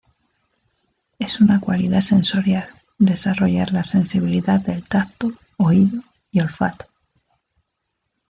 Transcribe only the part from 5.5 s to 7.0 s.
oído y olfato.